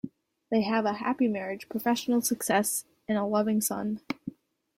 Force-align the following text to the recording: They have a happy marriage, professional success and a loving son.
They 0.49 0.61
have 0.63 0.85
a 0.85 0.93
happy 0.93 1.27
marriage, 1.27 1.69
professional 1.69 2.23
success 2.23 2.85
and 3.07 3.19
a 3.19 3.23
loving 3.23 3.61
son. 3.61 4.01